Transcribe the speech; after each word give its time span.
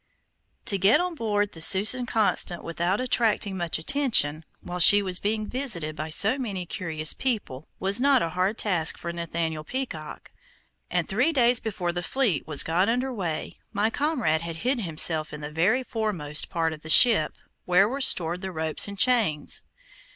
To 0.65 0.79
get 0.79 0.99
on 0.99 1.13
board 1.13 1.51
the 1.51 1.61
Susan 1.61 2.07
Constant 2.07 2.63
without 2.63 2.99
attracting 2.99 3.55
much 3.55 3.77
attention 3.77 4.43
while 4.61 4.79
she 4.79 5.03
was 5.03 5.19
being 5.19 5.45
visited 5.45 5.95
by 5.95 6.09
so 6.09 6.39
many 6.39 6.65
curious 6.65 7.13
people, 7.13 7.67
was 7.79 8.01
not 8.01 8.23
a 8.23 8.29
hard 8.29 8.57
task 8.57 8.97
for 8.97 9.13
Nathaniel 9.13 9.63
Peacock, 9.63 10.31
and 10.89 11.07
three 11.07 11.31
days 11.31 11.59
before 11.59 11.91
the 11.91 12.01
fleet 12.01 12.47
was 12.47 12.63
got 12.63 12.89
under 12.89 13.13
way, 13.13 13.59
my 13.73 13.91
comrade 13.91 14.41
had 14.41 14.55
hidden 14.65 14.85
himself 14.85 15.31
in 15.33 15.41
the 15.41 15.51
very 15.51 15.83
foremost 15.83 16.49
part 16.49 16.73
of 16.73 16.81
the 16.81 16.89
ship, 16.89 17.35
where 17.65 17.87
were 17.87 18.01
stored 18.01 18.41
the 18.41 18.51
ropes 18.51 18.87
and 18.87 18.97
chains. 18.97 19.61